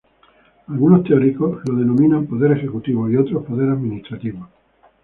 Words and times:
Algunos 0.67 1.03
teóricos 1.03 1.61
lo 1.69 1.75
denominan 1.75 2.25
Poder 2.25 2.53
Ejecutivo 2.53 3.07
y 3.07 3.17
otros 3.17 3.45
Poder 3.45 3.69
Administrativo. 3.69 4.49